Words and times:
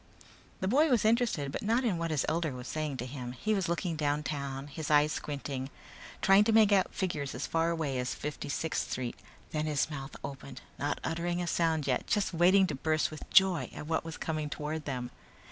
The 0.61 0.67
boy 0.67 0.89
was 0.89 1.05
interested 1.05 1.51
but 1.51 1.61
not 1.61 1.83
in 1.83 1.99
what 1.99 2.09
his 2.09 2.25
elder 2.27 2.53
was 2.53 2.67
saying 2.67 2.97
to 2.97 3.05
him. 3.05 3.33
He 3.33 3.53
was 3.53 3.69
looking 3.69 3.95
downtown, 3.95 4.65
his 4.65 4.89
eyes 4.89 5.11
squinting, 5.11 5.69
trying 6.23 6.43
to 6.45 6.51
make 6.51 6.71
out 6.71 6.91
figures 6.91 7.35
as 7.35 7.45
far 7.45 7.69
away 7.69 7.99
as 7.99 8.15
Fifty 8.15 8.49
sixth 8.49 8.89
Street. 8.91 9.15
Then 9.51 9.67
his 9.67 9.91
mouth 9.91 10.15
opened, 10.23 10.61
not 10.79 10.99
uttering 11.03 11.39
a 11.39 11.45
sound 11.45 11.85
yet, 11.85 12.07
just 12.07 12.33
waiting 12.33 12.65
to 12.65 12.73
burst 12.73 13.11
with 13.11 13.29
joy 13.29 13.69
at 13.75 13.85
what 13.85 14.03
was 14.03 14.17
coming 14.17 14.49
toward 14.49 14.85
them. 14.85 15.11